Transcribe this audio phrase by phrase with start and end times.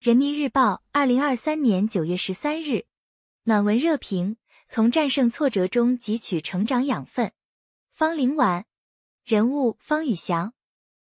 [0.00, 2.86] 人民日报，二零二三年九月十三日，
[3.42, 7.32] 暖文热评：从战胜挫折中汲取成长养分。
[7.92, 8.64] 方凌婉，
[9.26, 10.54] 人物方宇翔，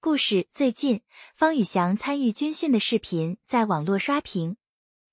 [0.00, 1.02] 故事：最近
[1.34, 4.56] 方宇翔参与军训的视频在网络刷屏。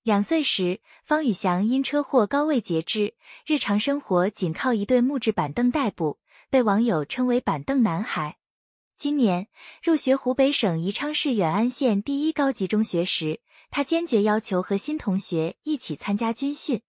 [0.04, 3.16] 两岁时，方宇翔因车祸高位截肢，
[3.46, 6.20] 日常生活仅靠一对木质板凳代步，
[6.50, 8.38] 被网友称为“板凳男孩”。
[8.98, 9.50] 今年
[9.84, 13.42] 入学湖北省宜昌市远安县第一高级中学时，
[13.76, 16.82] 他坚决要求和新同学一起参加军训。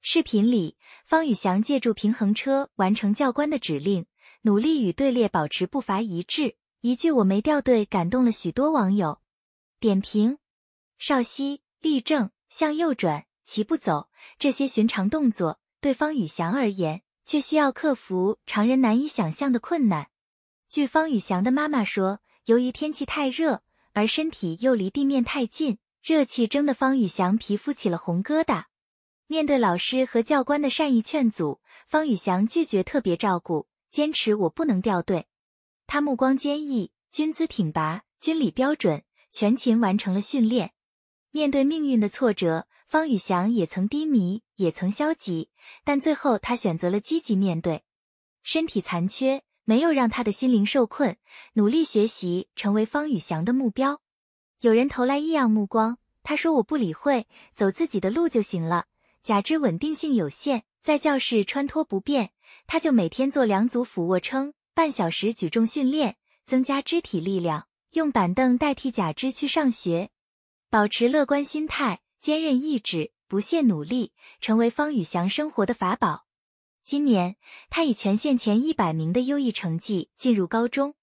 [0.00, 0.76] 视频里，
[1.06, 4.06] 方宇翔借助平衡车完成教官的指令，
[4.42, 6.56] 努力与队列保持步伐一致。
[6.80, 9.20] 一句“我没掉队”感动了许多网友。
[9.78, 10.38] 点评：
[10.98, 20.08] 少熙、立正、向右转、齐步走，这些寻常动作，对方宇翔而言，却需要克服常人难以想象的困难。
[20.68, 28.64] 据方宇翔的妈妈说，由于天气太热，而身体又离地面太近，热气蒸得方宇翔皮肤起了红疙瘩。
[29.26, 35.28] 面对老师和教官的善意劝阻，方宇翔拒绝特别照顾，坚持我不能掉队。
[35.86, 40.74] 他目光坚毅，军姿挺拔，军礼标准，全勤完成了训练。
[41.30, 45.48] 面对命运的挫折，方宇翔也曾低迷，也曾消极，
[45.84, 47.82] 但最后他选择了积极面对。
[48.42, 49.42] 身体残缺。
[49.66, 51.16] 没有让他的心灵受困，
[51.54, 54.02] 努力学习成为方宇翔的目标。
[54.64, 58.86] 有人投来异样目光，他说：“我不理会，走自己的路就行了。”
[59.22, 62.30] 假肢稳定性有限，在教室穿脱不便，
[62.66, 70.08] 他就每天做两组俯卧撑，半小时举重训练，增加肢体力量，用板凳代替假肢去上学。
[70.70, 76.24] 保持乐观心态，坚韧意志，不懈努力，成为方宇翔生活的法宝。
[76.86, 77.36] 今年，
[77.68, 80.94] 他以全县前一百名的优异成绩进入高中。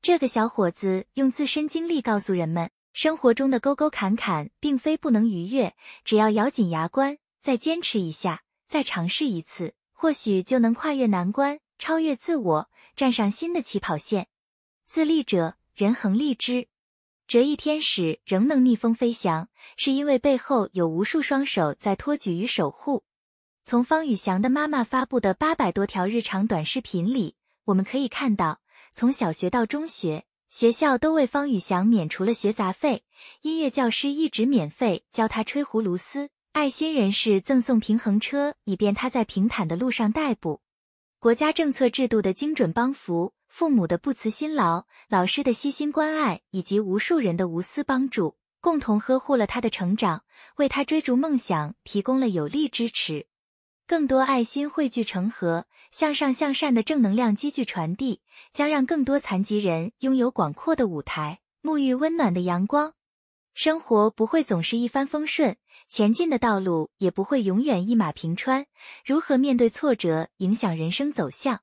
[0.00, 5.74] 这个小伙子用自身经历告诉人们，生活中的沟沟坎坎并非不能逾越，
[6.04, 14.28] 只要咬紧牙关，再坚持一下，再尝试一次，或许就能跨越难关，超越自我，站上新的起跑线。
[14.86, 16.66] 自立者人恒立之，
[17.28, 23.04] 折翼天使仍能逆风飞翔，是因为背后有无数双手在托举与守护。
[23.62, 27.36] 从方宇翔的妈妈发布的八百多条日常短视频里，
[27.66, 28.60] 我们可以看到，
[28.92, 33.04] 从小学到中学，学校都为方宇翔免除了学杂费，
[33.42, 40.60] 音乐教师一直免费教他吹葫芦丝，爱心人士赠送平衡车，以便他在平坦的路上代步。
[41.20, 50.24] 国家政策制度的精准帮扶，父母的不辞辛劳，老师的悉心关爱，以及无数人的无私帮助，共同呵护了他的成长，
[50.56, 53.28] 为他追逐梦想提供了有力支持。
[53.90, 58.20] 更多爱心汇聚成河，向上向善的正能量积聚传递，
[58.52, 62.94] 将让更多残疾人拥有广阔的舞台，沐浴温暖的阳光。
[63.52, 65.56] 生活不会总是一帆风顺，
[65.88, 68.66] 前进的道路也不会永远一马平川。
[69.04, 71.62] 如何面对挫折，影响人生走向？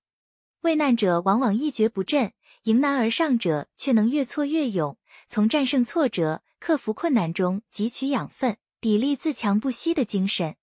[0.64, 2.34] 危难者往往一蹶不振，
[2.64, 4.98] 迎难而上者却能越挫越勇。
[5.30, 10.58] 从战胜挫折、克服困难中汲取养分，砥砺自强不息的精神。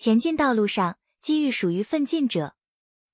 [0.00, 2.54] 前进道路上，机遇属于奋进者。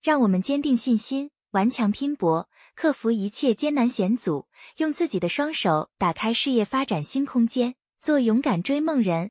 [0.02, 9.30] 让我们坚定信心，顽强拼搏，克服一切艰难险阻，用自己的双手打开事业发展新空间，做勇敢追梦人。